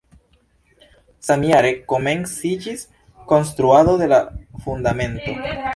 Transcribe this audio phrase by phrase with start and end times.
[1.27, 2.85] Samjare komenciĝis
[3.35, 4.23] konstruado de la
[4.67, 5.41] fundamento.